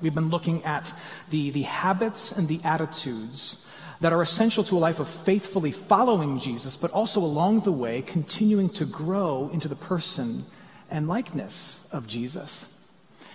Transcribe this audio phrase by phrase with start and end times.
[0.00, 0.92] We've been looking at
[1.30, 3.64] the, the habits and the attitudes
[4.00, 8.02] that are essential to a life of faithfully following Jesus, but also along the way
[8.02, 10.44] continuing to grow into the person
[10.90, 12.66] and likeness of Jesus.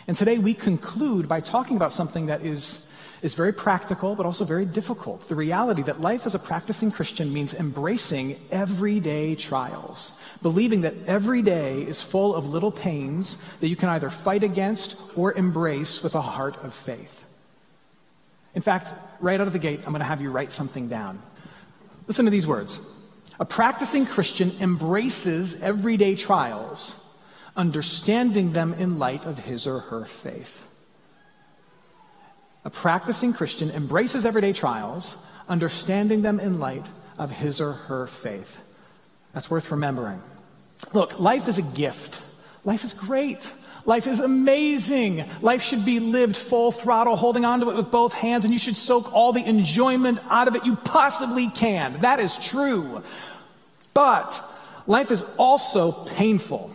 [0.08, 2.89] And today we conclude by talking about something that is
[3.23, 5.27] is very practical, but also very difficult.
[5.29, 11.41] The reality that life as a practicing Christian means embracing everyday trials, believing that every
[11.41, 16.16] day is full of little pains that you can either fight against or embrace with
[16.16, 17.25] a heart of faith.
[18.55, 21.21] In fact, right out of the gate, I'm going to have you write something down.
[22.07, 22.81] Listen to these words.
[23.39, 26.94] A practicing Christian embraces everyday trials,
[27.55, 30.66] understanding them in light of his or her faith.
[32.66, 35.16] A practicing Christian embraces everyday trials,
[35.50, 36.85] understanding them in light
[37.18, 38.59] of his or her faith.
[39.34, 40.22] That's worth remembering.
[40.94, 42.22] Look, life is a gift.
[42.63, 43.51] Life is great.
[43.85, 45.25] Life is amazing.
[45.41, 48.59] Life should be lived full throttle, holding on to it with both hands, and you
[48.59, 52.00] should soak all the enjoyment out of it you possibly can.
[52.00, 53.03] That is true.
[53.94, 54.41] But
[54.88, 56.72] life is also painful.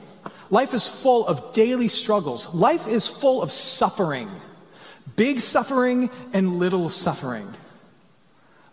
[0.50, 2.52] Life is full of daily struggles.
[2.54, 4.30] Life is full of suffering
[5.16, 7.52] big suffering and little suffering.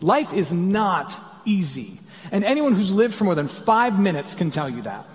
[0.02, 2.00] Life is not easy.
[2.32, 5.06] And anyone who's lived for more than five minutes can tell you that.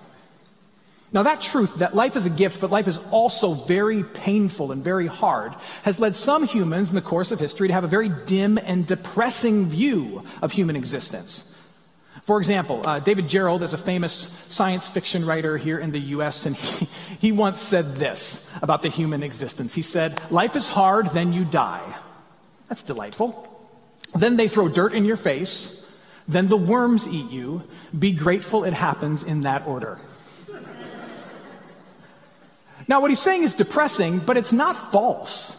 [1.13, 4.83] Now, that truth, that life is a gift, but life is also very painful and
[4.83, 8.09] very hard, has led some humans in the course of history to have a very
[8.09, 11.50] dim and depressing view of human existence.
[12.25, 16.47] For example, uh, David Gerrold is a famous science fiction writer here in the US,
[16.47, 16.89] and he,
[17.19, 19.75] he once said this about the human existence.
[19.75, 21.97] He said, Life is hard, then you die.
[22.69, 23.47] That's delightful.
[24.15, 25.87] Then they throw dirt in your face,
[26.29, 27.63] then the worms eat you.
[27.97, 29.99] Be grateful it happens in that order.
[32.87, 35.57] now, what he's saying is depressing, but it's not false.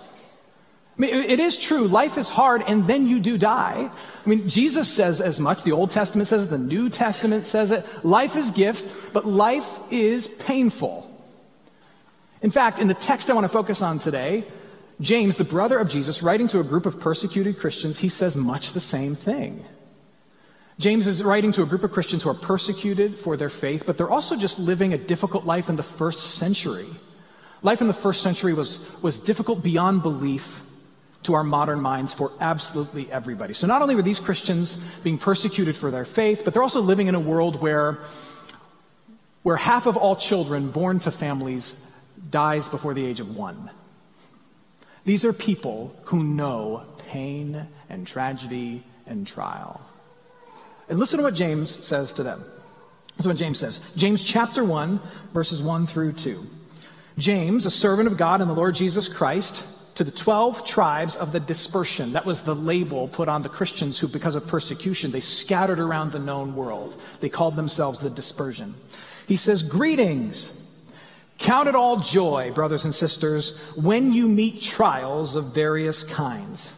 [1.02, 1.88] I mean, it is true.
[1.88, 3.90] Life is hard and then you do die.
[4.24, 5.64] I mean, Jesus says as much.
[5.64, 6.52] The Old Testament says it.
[6.52, 7.84] The New Testament says it.
[8.06, 11.10] Life is gift, but life is painful.
[12.44, 14.44] In fact, in the text I want to focus on today,
[15.00, 18.74] James, the brother of Jesus, writing to a group of persecuted Christians, he says much
[18.74, 19.66] the same thing.
[20.78, 23.98] James is writing to a group of Christians who are persecuted for their faith, but
[23.98, 26.90] they're also just living a difficult life in the first century.
[27.64, 30.62] Life in the first century was, was difficult beyond belief
[31.24, 33.54] to our modern minds for absolutely everybody.
[33.54, 37.08] So not only were these Christians being persecuted for their faith, but they're also living
[37.08, 38.00] in a world where,
[39.44, 41.76] where half of all children born to families
[42.30, 43.70] dies before the age of one.
[45.06, 49.82] These are people who know pain and tragedy and trial.
[50.90, 52.44] And listen to what James says to them.
[53.18, 53.80] This is what James says.
[53.96, 55.00] James chapter 1,
[55.34, 56.46] verses 1 through 2.
[57.18, 59.64] James, a servant of God and the Lord Jesus Christ,
[59.96, 62.14] to the 12 tribes of the dispersion.
[62.14, 66.12] That was the label put on the Christians who, because of persecution, they scattered around
[66.12, 67.00] the known world.
[67.20, 68.76] They called themselves the dispersion.
[69.28, 70.58] He says, Greetings.
[71.38, 76.72] Count it all joy, brothers and sisters, when you meet trials of various kinds.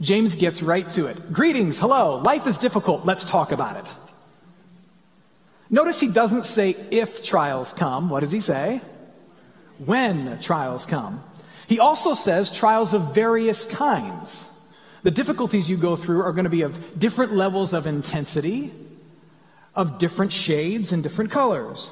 [0.00, 1.32] James gets right to it.
[1.32, 3.84] Greetings, hello, life is difficult, let's talk about it.
[5.70, 8.08] Notice he doesn't say if trials come.
[8.08, 8.80] What does he say?
[9.84, 11.22] When trials come.
[11.68, 14.44] He also says trials of various kinds.
[15.02, 18.72] The difficulties you go through are going to be of different levels of intensity,
[19.74, 21.90] of different shades and different colors.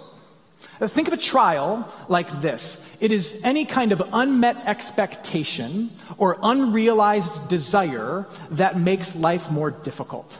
[0.81, 2.78] Think of a trial like this.
[3.00, 10.38] It is any kind of unmet expectation or unrealized desire that makes life more difficult.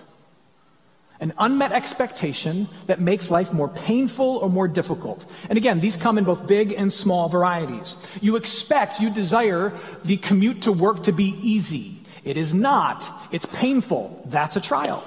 [1.19, 5.25] An unmet expectation that makes life more painful or more difficult.
[5.49, 7.97] And again, these come in both big and small varieties.
[8.21, 9.73] You expect, you desire
[10.05, 11.99] the commute to work to be easy.
[12.23, 13.09] It is not.
[13.33, 14.25] It's painful.
[14.27, 15.05] That's a trial.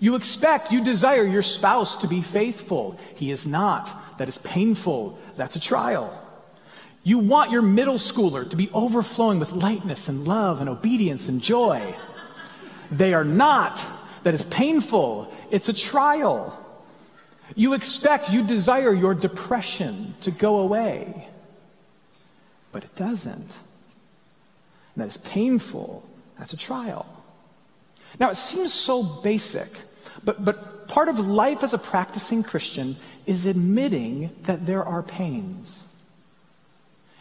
[0.00, 2.98] You expect, you desire your spouse to be faithful.
[3.16, 4.18] He is not.
[4.18, 5.18] That is painful.
[5.36, 6.12] That's a trial.
[7.02, 11.40] You want your middle schooler to be overflowing with lightness and love and obedience and
[11.40, 11.94] joy.
[12.92, 13.84] They are not.
[14.24, 15.32] That is painful.
[15.50, 16.64] It's a trial.
[17.54, 21.28] You expect, you desire your depression to go away.
[22.72, 23.34] But it doesn't.
[23.34, 26.08] And that is painful.
[26.38, 27.06] That's a trial.
[28.18, 29.68] Now, it seems so basic,
[30.24, 35.84] but, but part of life as a practicing Christian is admitting that there are pains.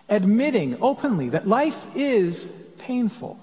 [0.10, 2.48] Admitting openly that life is
[2.78, 3.40] painful.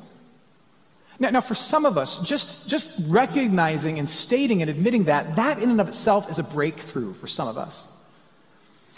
[1.18, 5.62] Now, now, for some of us, just, just recognizing and stating and admitting that, that
[5.62, 7.86] in and of itself is a breakthrough for some of us.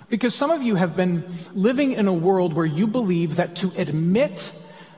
[0.09, 3.73] Because some of you have been living in a world where you believe that to
[3.77, 4.53] admit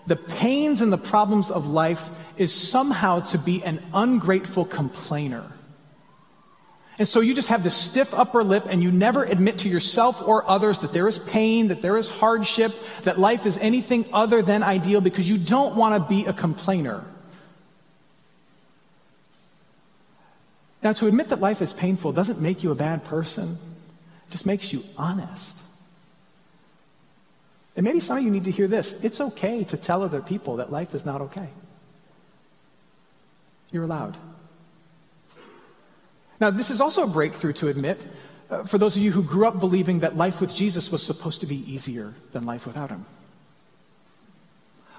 [0.07, 2.03] the pains and the problems of life
[2.37, 5.45] is somehow to be an ungrateful complainer.
[6.99, 10.21] And so you just have this stiff upper lip and you never admit to yourself
[10.21, 12.75] or others that there is pain, that there is hardship,
[13.05, 17.05] that life is anything other than ideal because you don't want to be a complainer.
[20.83, 23.59] Now, to admit that life is painful doesn't make you a bad person.
[24.27, 25.57] It just makes you honest.
[27.77, 28.93] And maybe some of you need to hear this.
[29.05, 31.49] It's okay to tell other people that life is not okay.
[33.71, 34.17] You're allowed.
[36.41, 38.07] Now, this is also a breakthrough to admit
[38.51, 41.41] uh, for those of you who grew up believing that life with Jesus was supposed
[41.41, 43.05] to be easier than life without him.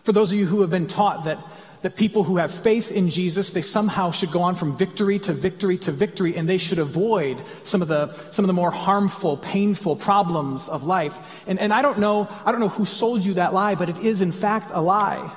[0.04, 1.40] For those of you who have been taught that,
[1.82, 5.34] that people who have faith in Jesus, they somehow should go on from victory to
[5.34, 9.38] victory to victory and they should avoid some of the, some of the more harmful,
[9.38, 11.16] painful problems of life.
[11.48, 13.98] And, and I don't know, I don't know who sold you that lie, but it
[14.00, 15.32] is in fact a lie.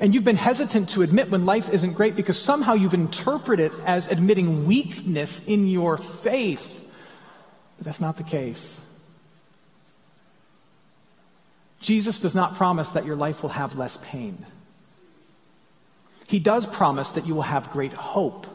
[0.00, 3.78] And you've been hesitant to admit when life isn't great because somehow you've interpreted it
[3.84, 6.72] as admitting weakness in your faith.
[7.76, 8.78] But that's not the case.
[11.80, 14.44] Jesus does not promise that your life will have less pain.
[16.26, 18.46] He does promise that you will have great hope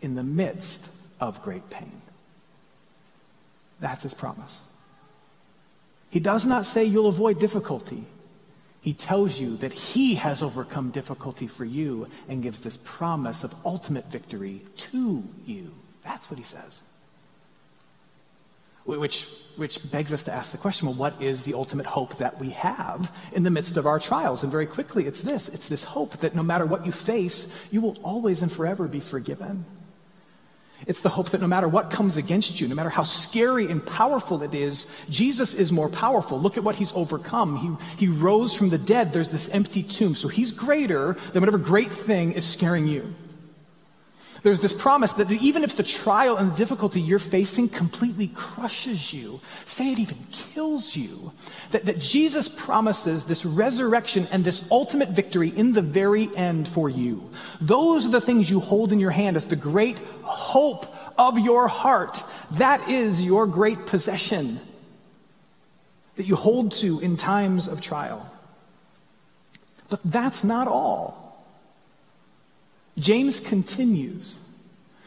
[0.00, 0.84] in the midst
[1.20, 2.02] of great pain.
[3.80, 4.60] That's his promise.
[6.10, 8.04] He does not say you'll avoid difficulty.
[8.82, 13.54] He tells you that he has overcome difficulty for you and gives this promise of
[13.64, 15.70] ultimate victory to you.
[16.04, 16.82] That's what he says.
[18.84, 22.40] Which, which begs us to ask the question well, what is the ultimate hope that
[22.40, 24.42] we have in the midst of our trials?
[24.42, 27.80] And very quickly, it's this it's this hope that no matter what you face, you
[27.80, 29.64] will always and forever be forgiven.
[30.86, 33.84] It's the hope that no matter what comes against you, no matter how scary and
[33.84, 36.40] powerful it is, Jesus is more powerful.
[36.40, 37.78] Look at what he's overcome.
[37.96, 39.12] He, he rose from the dead.
[39.12, 40.14] There's this empty tomb.
[40.14, 43.14] So he's greater than whatever great thing is scaring you.
[44.42, 49.12] There's this promise that even if the trial and the difficulty you're facing completely crushes
[49.12, 51.32] you, say it even kills you,
[51.70, 56.88] that, that Jesus promises this resurrection and this ultimate victory in the very end for
[56.88, 57.30] you.
[57.60, 61.68] Those are the things you hold in your hand as the great hope of your
[61.68, 62.20] heart.
[62.52, 64.60] That is your great possession
[66.16, 68.28] that you hold to in times of trial.
[69.88, 71.21] But that's not all.
[72.98, 74.38] James continues.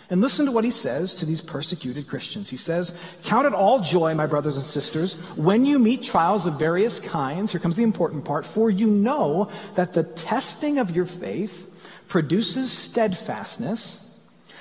[0.09, 2.49] And listen to what he says to these persecuted Christians.
[2.49, 6.59] He says, Count it all joy, my brothers and sisters, when you meet trials of
[6.59, 7.51] various kinds.
[7.51, 8.45] Here comes the important part.
[8.45, 11.67] For you know that the testing of your faith
[12.07, 13.99] produces steadfastness.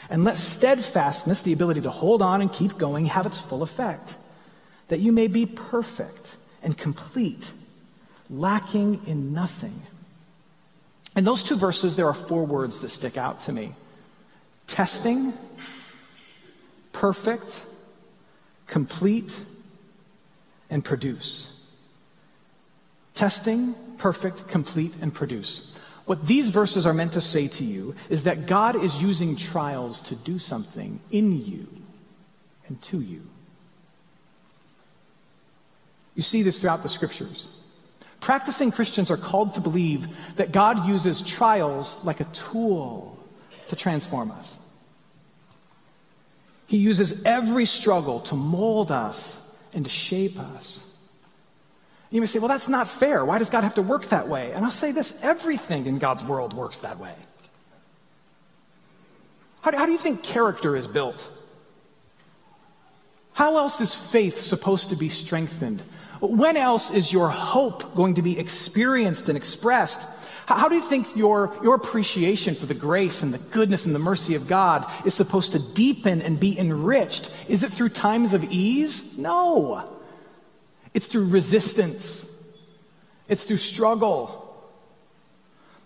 [0.08, 4.16] And let steadfastness, the ability to hold on and keep going, have its full effect.
[4.88, 7.50] That you may be perfect and complete,
[8.30, 9.82] lacking in nothing.
[11.16, 13.74] In those two verses, there are four words that stick out to me
[14.66, 15.32] testing,
[16.92, 17.62] perfect,
[18.66, 19.38] complete,
[20.70, 21.50] and produce.
[23.12, 25.78] Testing, perfect, complete, and produce.
[26.06, 30.00] What these verses are meant to say to you is that God is using trials
[30.02, 31.66] to do something in you
[32.66, 33.22] and to you.
[36.14, 37.48] You see this throughout the scriptures.
[38.24, 43.18] Practicing Christians are called to believe that God uses trials like a tool
[43.68, 44.56] to transform us.
[46.66, 49.36] He uses every struggle to mold us
[49.74, 50.80] and to shape us.
[52.08, 53.26] You may say, well, that's not fair.
[53.26, 54.52] Why does God have to work that way?
[54.52, 57.14] And I'll say this everything in God's world works that way.
[59.60, 61.28] How do, how do you think character is built?
[63.34, 65.82] How else is faith supposed to be strengthened?
[66.20, 70.06] When else is your hope going to be experienced and expressed?
[70.46, 73.98] How, do you think your, your appreciation for the grace and the goodness and the
[73.98, 77.30] mercy of God is supposed to deepen and be enriched?
[77.48, 79.16] Is it through times of ease?
[79.16, 79.90] No.
[80.92, 82.26] It's through resistance.
[83.26, 84.40] It's through struggle.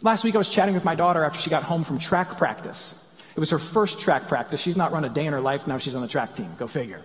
[0.02, 2.94] Last week I was chatting with my daughter after she got home from track practice.
[3.37, 4.61] It was her first track practice.
[4.61, 5.68] She's not run a day in her life.
[5.68, 6.52] Now she's on the track team.
[6.58, 7.02] Go figure.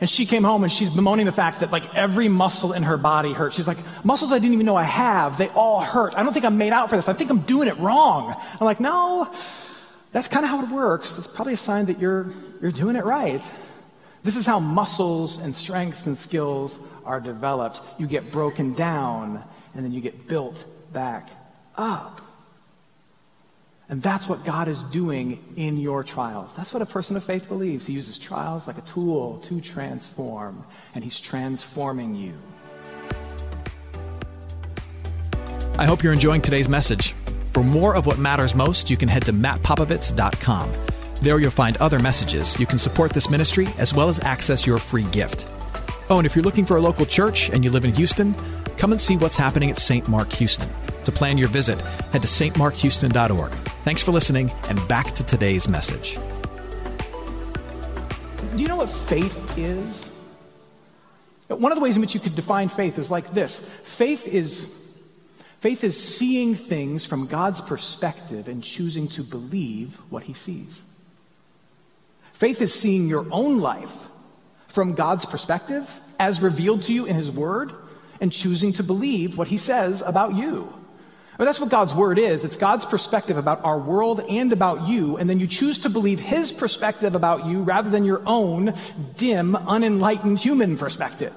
[0.00, 2.96] And she came home and she's bemoaning the fact that like every muscle in her
[2.96, 3.54] body hurt.
[3.54, 6.14] She's like, muscles I didn't even know I have, they all hurt.
[6.14, 7.08] I don't think I'm made out for this.
[7.08, 8.34] I think I'm doing it wrong.
[8.60, 9.32] I'm like, no,
[10.12, 11.12] that's kind of how it works.
[11.12, 13.42] That's probably a sign that you're, you're doing it right.
[14.24, 17.80] This is how muscles and strengths and skills are developed.
[17.98, 19.42] You get broken down
[19.74, 21.28] and then you get built back
[21.76, 22.20] up.
[23.92, 26.54] And that's what God is doing in your trials.
[26.54, 27.86] That's what a person of faith believes.
[27.86, 32.32] He uses trials like a tool to transform, and He's transforming you.
[35.76, 37.14] I hope you're enjoying today's message.
[37.52, 40.72] For more of what matters most, you can head to mattpopovits.com.
[41.20, 42.58] There you'll find other messages.
[42.58, 45.50] You can support this ministry as well as access your free gift.
[46.08, 48.34] Oh, and if you're looking for a local church and you live in Houston,
[48.78, 50.08] come and see what's happening at St.
[50.08, 50.70] Mark Houston.
[51.04, 53.52] To plan your visit, head to stmarkhouston.org.
[53.84, 56.18] Thanks for listening, and back to today's message.
[58.56, 60.10] Do you know what faith is?
[61.48, 64.72] One of the ways in which you could define faith is like this faith is
[65.60, 70.82] faith is seeing things from God's perspective and choosing to believe what he sees.
[72.32, 73.92] Faith is seeing your own life
[74.68, 77.72] from God's perspective as revealed to you in His Word
[78.20, 80.72] and choosing to believe what He says about you.
[81.42, 82.44] Mean, that's what God's Word is.
[82.44, 86.20] It's God's perspective about our world and about you, and then you choose to believe
[86.20, 88.78] His perspective about you rather than your own
[89.16, 91.34] dim, unenlightened human perspective.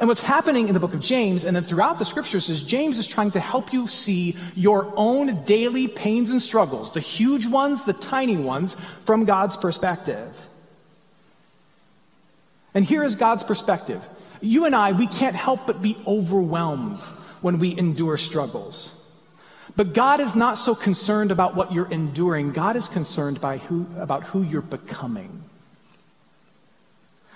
[0.00, 2.98] And what's happening in the book of James and then throughout the scriptures is James
[2.98, 7.84] is trying to help you see your own daily pains and struggles, the huge ones,
[7.84, 10.34] the tiny ones, from God's perspective.
[12.74, 14.02] And here is God's perspective.
[14.40, 17.04] You and I, we can't help but be overwhelmed
[17.40, 18.90] when we endure struggles.
[19.76, 22.52] But God is not so concerned about what you're enduring.
[22.52, 25.44] God is concerned by who, about who you're becoming.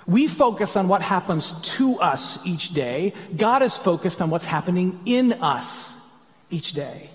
[0.06, 3.12] We focus on what happens to us each day.
[3.36, 5.92] God is focused on what's happening in us
[6.50, 7.10] each day.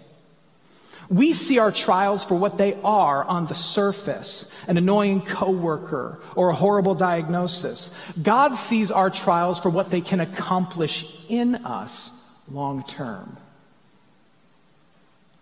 [1.09, 6.49] We see our trials for what they are on the surface an annoying coworker or
[6.49, 7.91] a horrible diagnosis.
[8.21, 12.11] God sees our trials for what they can accomplish in us
[12.49, 13.37] long term.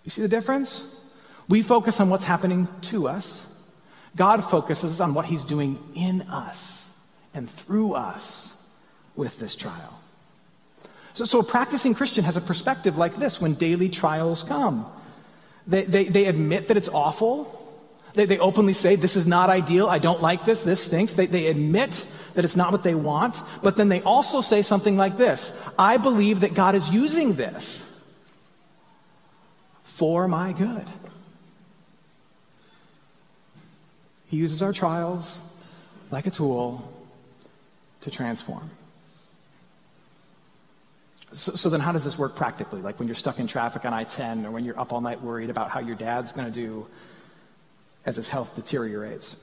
[0.03, 0.83] You see the difference?
[1.47, 3.43] We focus on what's happening to us,
[4.15, 6.85] God focuses on what He's doing in us
[7.33, 8.53] and through us
[9.15, 9.99] with this trial.
[11.13, 14.85] So, so a practicing Christian has a perspective like this when daily trials come.
[15.67, 17.59] They, they, they admit that it's awful.
[18.13, 19.87] They, they openly say, This is not ideal.
[19.87, 20.63] I don't like this.
[20.63, 21.13] This stinks.
[21.13, 22.05] They, they admit
[22.35, 23.41] that it's not what they want.
[23.63, 27.83] But then they also say something like this I believe that God is using this
[29.95, 30.85] for my good.
[34.27, 35.37] He uses our trials
[36.09, 36.91] like a tool
[38.01, 38.69] to transform.
[41.31, 42.81] So, so, then, how does this work practically?
[42.81, 45.21] Like when you're stuck in traffic on I 10 or when you're up all night
[45.21, 46.85] worried about how your dad's going to do
[48.05, 49.35] as his health deteriorates.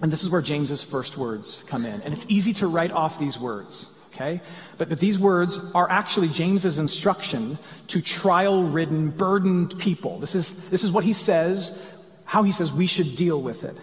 [0.00, 2.00] And this is where James's first words come in.
[2.02, 4.40] And it's easy to write off these words, okay?
[4.78, 10.18] But, but these words are actually James's instruction to trial ridden, burdened people.
[10.18, 11.94] This is, this is what he says,
[12.24, 13.76] how he says we should deal with it.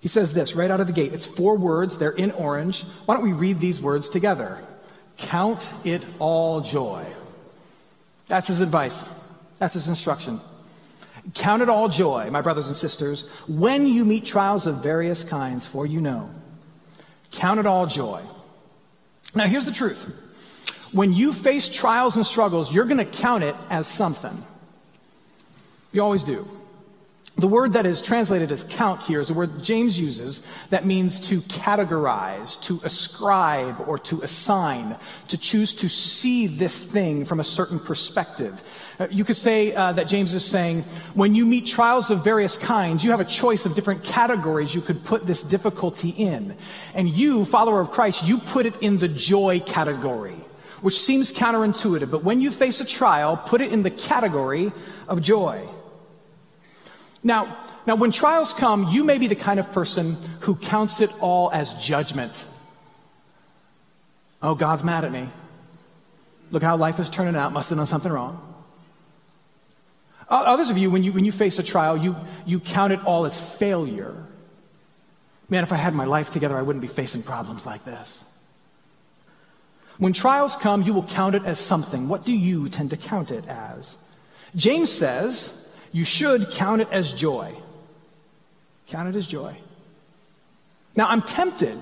[0.00, 1.14] He says this right out of the gate.
[1.14, 2.84] It's four words, they're in orange.
[3.06, 4.58] Why don't we read these words together?
[5.16, 7.06] Count it all joy.
[8.26, 9.06] That's his advice.
[9.58, 10.40] That's his instruction.
[11.32, 15.66] Count it all joy, my brothers and sisters, when you meet trials of various kinds,
[15.66, 16.28] for you know.
[17.30, 18.20] Count it all joy.
[19.34, 20.06] Now, here's the truth.
[20.92, 24.38] When you face trials and struggles, you're going to count it as something.
[25.92, 26.48] You always do.
[27.36, 31.18] The word that is translated as count here is the word James uses that means
[31.28, 34.96] to categorize, to ascribe, or to assign,
[35.28, 38.62] to choose to see this thing from a certain perspective.
[39.00, 42.56] Uh, you could say uh, that James is saying, when you meet trials of various
[42.56, 46.56] kinds, you have a choice of different categories you could put this difficulty in.
[46.94, 50.38] And you, follower of Christ, you put it in the joy category,
[50.82, 54.70] which seems counterintuitive, but when you face a trial, put it in the category
[55.08, 55.68] of joy.
[57.24, 61.10] Now, now when trials come, you may be the kind of person who counts it
[61.20, 62.44] all as judgment.
[64.42, 65.28] Oh, God's mad at me.
[66.50, 67.52] Look how life is turning out.
[67.52, 68.54] Must have done something wrong.
[70.28, 72.14] Others of you, when you, when you face a trial, you,
[72.44, 74.14] you count it all as failure.
[75.48, 78.22] Man, if I had my life together, I wouldn't be facing problems like this.
[79.96, 82.08] When trials come, you will count it as something.
[82.08, 83.96] What do you tend to count it as?
[84.56, 85.63] James says
[85.94, 87.54] you should count it as joy.
[88.88, 89.56] Count it as joy.
[90.96, 91.78] Now, I'm tempted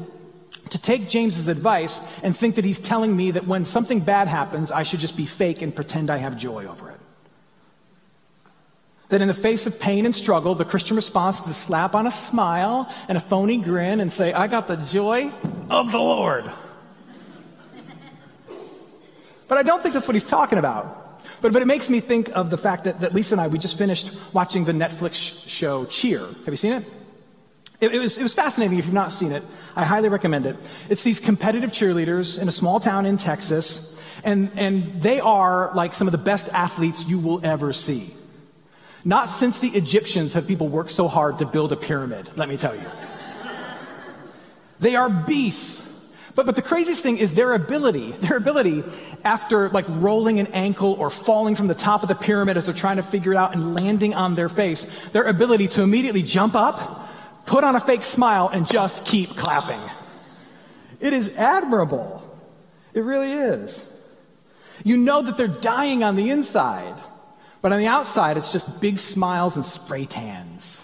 [0.68, 4.70] to take James's advice and think that he's telling me that when something bad happens,
[4.70, 7.00] I should just be fake and pretend I have joy over it.
[9.08, 12.06] That in the face of pain and struggle, the Christian response is to slap on
[12.06, 15.32] a smile and a phony grin and say, I got the joy
[15.70, 16.52] of the Lord.
[19.48, 21.01] But I don't think that's what he's talking about.
[21.40, 23.58] But, but it makes me think of the fact that, that Lisa and I, we
[23.58, 26.20] just finished watching the Netflix show Cheer.
[26.20, 26.84] Have you seen it?
[27.80, 28.78] It, it, was, it was fascinating.
[28.78, 29.42] If you've not seen it,
[29.74, 30.56] I highly recommend it.
[30.88, 35.94] It's these competitive cheerleaders in a small town in Texas, and, and they are like
[35.94, 38.14] some of the best athletes you will ever see.
[39.04, 42.56] Not since the Egyptians have people worked so hard to build a pyramid, let me
[42.56, 42.86] tell you.
[44.78, 45.82] They are beasts.
[46.34, 48.84] But, but the craziest thing is their ability, their ability
[49.24, 52.74] after like rolling an ankle or falling from the top of the pyramid as they're
[52.74, 56.54] trying to figure it out and landing on their face, their ability to immediately jump
[56.54, 57.08] up,
[57.46, 59.80] put on a fake smile, and just keep clapping.
[61.00, 62.22] It is admirable.
[62.94, 63.82] It really is.
[64.84, 66.94] You know that they're dying on the inside,
[67.60, 70.81] but on the outside, it's just big smiles and spray tans.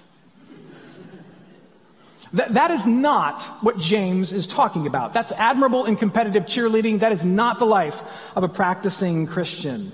[2.33, 5.13] That, that is not what James is talking about.
[5.13, 7.01] That's admirable in competitive cheerleading.
[7.01, 8.01] That is not the life
[8.37, 9.93] of a practicing Christian.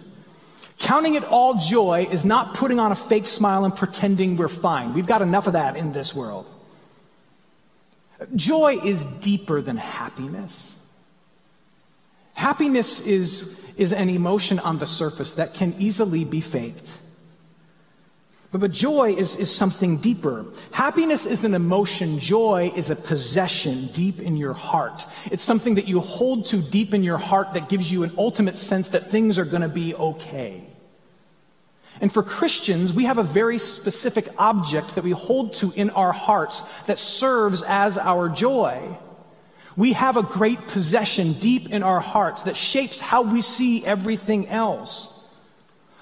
[0.79, 4.93] Counting it all joy is not putting on a fake smile and pretending we're fine.
[4.93, 6.51] We've got enough of that in this world.
[8.35, 10.77] Joy is deeper than happiness.
[12.35, 16.99] Happiness is, is an emotion on the surface that can easily be faked.
[18.55, 20.47] But, but joy is, is something deeper.
[20.71, 22.21] Happiness is an emotion.
[22.21, 25.05] Joy is a possession deep in your heart.
[25.33, 28.57] It's something that you hold to deep in your heart that gives you an ultimate
[28.57, 30.63] sense that things are going to be okay.
[32.01, 36.13] And for Christians, we have a very specific object that we hold to in our
[36.13, 38.81] hearts that serves as our joy.
[39.77, 44.47] We have a great possession deep in our hearts that shapes how we see everything
[44.47, 45.14] else.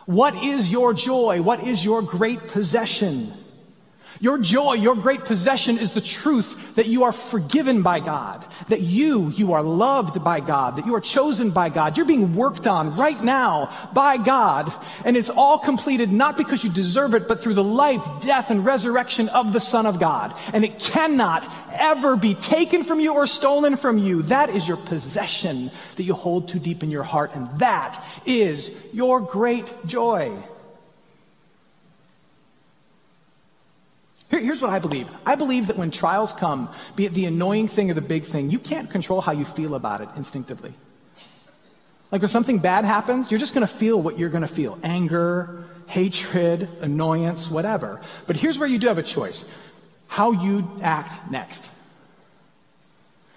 [0.07, 1.43] What is your joy?
[1.43, 3.35] What is your great possession?
[4.23, 8.81] Your joy, your great possession is the truth that you are forgiven by God, that
[8.81, 11.97] you, you are loved by God, that you are chosen by God.
[11.97, 14.73] You're being worked on right now by God.
[15.05, 18.65] And it's all completed not because you deserve it, but through the life, death, and
[18.65, 20.33] resurrection of the Son of God.
[20.53, 24.23] And it cannot ever be taken from you or stolen from you.
[24.23, 27.33] That is your possession that you hold too deep in your heart.
[27.35, 30.33] And that is your great joy.
[34.43, 35.09] Here's what I believe.
[35.25, 38.51] I believe that when trials come, be it the annoying thing or the big thing,
[38.51, 40.75] you can't control how you feel about it instinctively.
[42.11, 44.79] Like when something bad happens, you're just going to feel what you're going to feel
[44.83, 48.01] anger, hatred, annoyance, whatever.
[48.27, 49.45] But here's where you do have a choice
[50.07, 51.71] how you act next.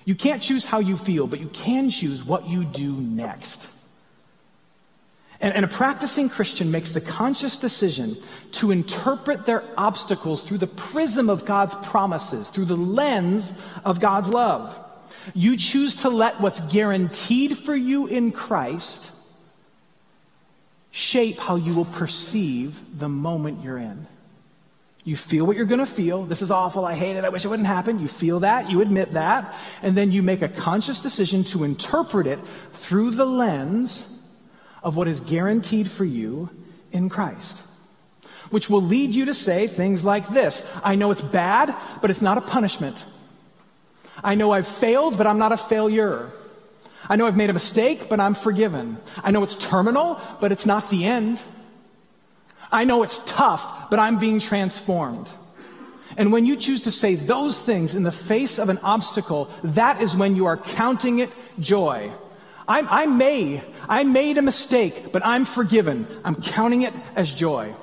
[0.04, 3.70] You can't choose how you feel, but you can choose what you do next.
[5.42, 8.18] And, and, a practicing Christian makes the conscious decision
[8.54, 14.30] to interpret their obstacles through the prism of God's promises, through the lens of God's
[14.30, 14.74] love.
[15.34, 19.12] You choose to let what's guaranteed for you in Christ
[20.92, 24.08] shape how you will perceive the moment you're in.
[25.04, 26.24] You feel what you're going to feel.
[26.24, 26.86] This is awful.
[26.86, 27.26] I hate it.
[27.26, 28.00] I wish it wouldn't happen.
[28.00, 28.72] You feel that.
[28.72, 29.54] You admit that.
[29.84, 32.40] And then you make a conscious decision to interpret it
[32.74, 34.06] through the lens
[34.86, 36.50] of what is guaranteed for you
[36.92, 37.64] in Christ.
[38.52, 42.22] Which will lead you to say things like this I know it's bad, but it's
[42.22, 43.04] not a punishment.
[44.24, 46.32] I know I've failed, but I'm not a failure.
[47.10, 48.98] I know I've made a mistake, but I'm forgiven.
[49.24, 51.40] I know it's terminal, but it's not the end.
[52.72, 55.28] I know it's tough, but I'm being transformed.
[56.18, 60.02] And when you choose to say those things in the face of an obstacle, that
[60.02, 62.12] is when you are counting it joy.
[62.68, 66.08] I, I, may, I made a mistake, but I'm forgiven.
[66.24, 67.76] I'm counting it as joy.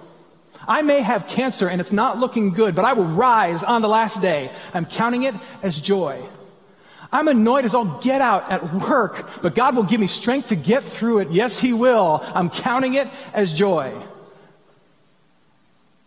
[0.67, 3.89] I may have cancer and it's not looking good, but I will rise on the
[3.89, 4.51] last day.
[4.75, 6.23] I'm counting it as joy.
[7.13, 10.57] I'm annoyed as all get out at work, but God will give me strength to
[10.57, 11.31] get through it.
[11.31, 12.23] Yes, He will.
[12.25, 13.93] I'm counting it as joy.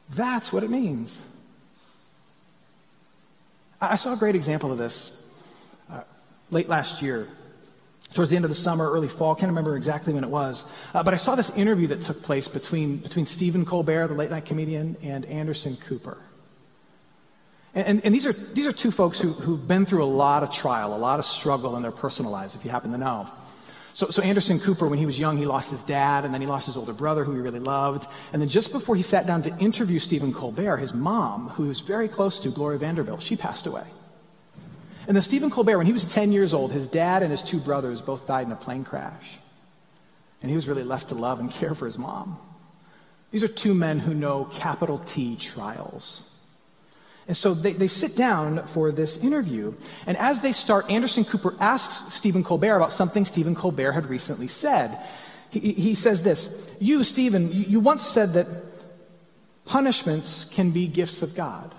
[0.10, 1.22] That's what it means.
[3.80, 5.24] I saw a great example of this
[5.92, 6.02] uh,
[6.50, 7.28] late last year
[8.16, 9.36] towards the end of the summer, early fall.
[9.36, 10.66] Can't remember exactly when it was.
[10.94, 14.32] Uh, but I saw this interview that took place between, between Stephen Colbert, the late
[14.32, 16.18] night comedian, and Anderson Cooper.
[17.76, 20.44] And, and, and, these, are, these are two folks who, who've been through a lot
[20.44, 23.30] of trial, a lot of struggle in their personal lives, if you happen to know.
[23.94, 26.48] So, so Anderson Cooper, when he was young, he lost his dad, and then he
[26.48, 28.08] lost his older brother, who he really loved.
[28.32, 31.70] And then just before he sat down to interview Stephen Colbert, his mom, who he
[31.70, 33.86] was very close to, Gloria Vanderbilt, she passed away.
[35.08, 37.60] And then Stephen Colbert, when he was 10 years old, his dad and his two
[37.60, 39.38] brothers both died in a plane crash.
[40.42, 42.38] And he was really left to love and care for his mom.
[43.32, 46.24] These are two men who know capital T trials.
[47.28, 49.74] And so they, they sit down for this interview.
[50.06, 54.48] And as they start, Anderson Cooper asks Stephen Colbert about something Stephen Colbert had recently
[54.48, 55.04] said.
[55.50, 58.48] He, he says this You, Stephen, you, you once said that
[59.66, 61.74] punishments can be gifts of God.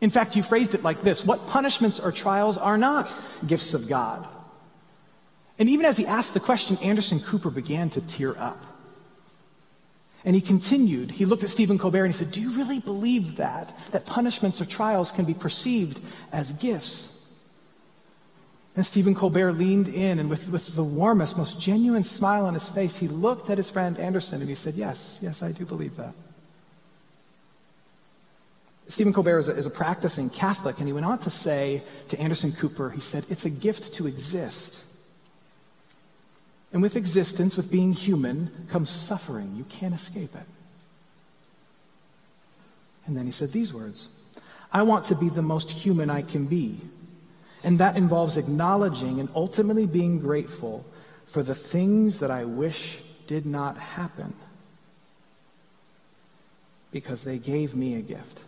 [0.00, 3.14] In fact, you phrased it like this What punishments or trials are not
[3.46, 4.26] gifts of God?
[5.58, 8.62] And even as he asked the question, Anderson Cooper began to tear up.
[10.24, 11.10] And he continued.
[11.10, 13.74] He looked at Stephen Colbert and he said, Do you really believe that?
[13.92, 16.00] That punishments or trials can be perceived
[16.32, 17.12] as gifts?
[18.74, 22.68] And Stephen Colbert leaned in and with, with the warmest, most genuine smile on his
[22.68, 25.96] face, he looked at his friend Anderson and he said, Yes, yes, I do believe
[25.96, 26.12] that.
[28.88, 32.18] Stephen Colbert is a, is a, practicing Catholic, and he went on to say to
[32.20, 34.80] Anderson Cooper, he said, It's a gift to exist.
[36.72, 39.54] And with existence, with being human, comes suffering.
[39.56, 40.46] You can't escape it.
[43.06, 44.08] And then he said these words
[44.72, 46.80] I want to be the most human I can be.
[47.64, 50.84] And that involves acknowledging and ultimately being grateful
[51.26, 54.34] for the things that I wish did not happen
[56.92, 58.40] because they gave me a gift.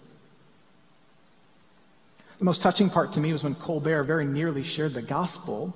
[2.38, 5.74] The most touching part to me was when Colbert very nearly shared the gospel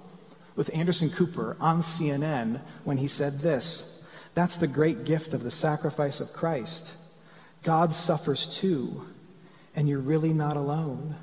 [0.54, 5.50] with Anderson Cooper on CNN when he said this That's the great gift of the
[5.50, 6.92] sacrifice of Christ.
[7.64, 9.06] God suffers too,
[9.74, 11.16] and you're really not alone.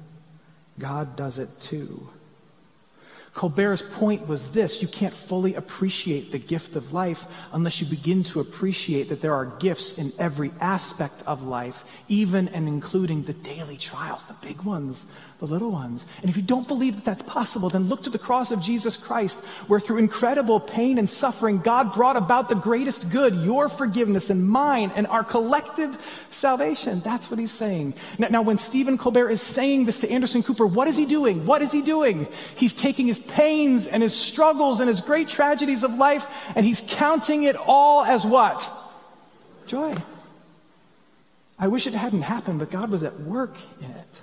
[0.78, 2.10] God does it too.
[3.40, 7.24] Colbert's point was this you can't fully appreciate the gift of life
[7.54, 12.50] unless you begin to appreciate that there are gifts in every aspect of life, even
[12.50, 15.06] and including the daily trials, the big ones,
[15.40, 16.06] the little ones.
[16.22, 18.98] And if you don't believe that that's possible, then look to the cross of Jesus
[18.98, 24.30] Christ, where through incredible pain and suffering, God brought about the greatest good, your forgiveness
[24.30, 25.98] and mine and our collective
[26.30, 27.02] salvation.
[27.06, 27.94] That's what he's saying.
[28.18, 31.46] Now, now when Stephen Colbert is saying this to Anderson Cooper, what is he doing?
[31.46, 32.28] What is he doing?
[32.56, 36.82] He's taking his pains and his struggles and his great tragedies of life, and he's
[36.88, 38.70] counting it all as what?
[39.68, 39.96] Joy.
[41.58, 44.22] I wish it hadn't happened, but God was at work in it.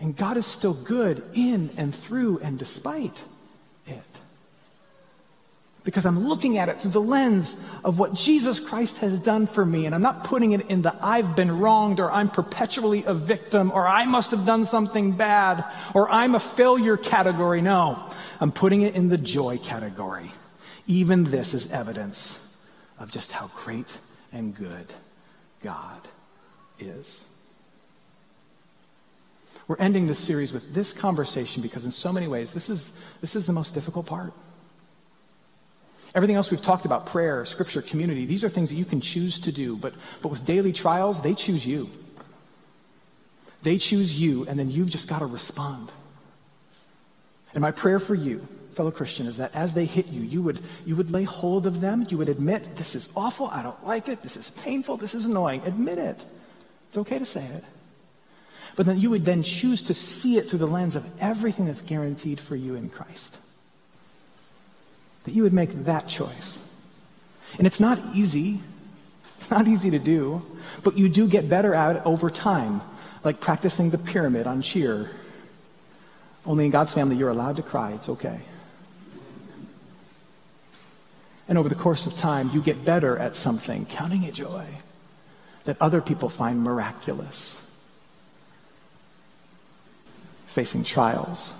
[0.00, 3.22] And God is still good in and through and despite
[3.86, 4.04] it.
[5.84, 9.64] Because I'm looking at it through the lens of what Jesus Christ has done for
[9.64, 9.86] me.
[9.86, 13.72] And I'm not putting it in the I've been wronged or I'm perpetually a victim
[13.72, 17.62] or I must have done something bad or I'm a failure category.
[17.62, 18.08] No,
[18.40, 20.30] I'm putting it in the joy category.
[20.86, 22.38] Even this is evidence
[23.00, 23.92] of just how great
[24.32, 24.86] and good
[25.62, 26.00] God
[26.78, 27.20] is.
[29.68, 33.36] We're ending this series with this conversation because, in so many ways, this is, this
[33.36, 34.32] is the most difficult part.
[36.14, 39.38] Everything else we've talked about prayer, scripture, community these are things that you can choose
[39.40, 39.76] to do.
[39.76, 41.88] But, but with daily trials, they choose you.
[43.62, 45.90] They choose you, and then you've just got to respond.
[47.54, 50.62] And my prayer for you, fellow Christian, is that as they hit you, you would,
[50.84, 52.06] you would lay hold of them.
[52.08, 53.46] You would admit, this is awful.
[53.48, 54.22] I don't like it.
[54.22, 54.96] This is painful.
[54.96, 55.62] This is annoying.
[55.64, 56.24] Admit it.
[56.88, 57.64] It's okay to say it.
[58.74, 61.82] But then you would then choose to see it through the lens of everything that's
[61.82, 63.36] guaranteed for you in Christ.
[65.24, 66.58] That you would make that choice.
[67.58, 68.60] And it's not easy.
[69.38, 70.42] It's not easy to do,
[70.84, 72.80] but you do get better at it over time,
[73.24, 75.10] like practicing the pyramid on cheer.
[76.46, 77.92] Only in God's family, you're allowed to cry.
[77.92, 78.40] It's okay.
[81.48, 84.64] And over the course of time, you get better at something, counting it joy,
[85.64, 87.60] that other people find miraculous.
[90.46, 91.52] Facing trials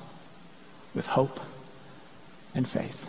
[0.94, 1.40] with hope
[2.54, 3.08] and faith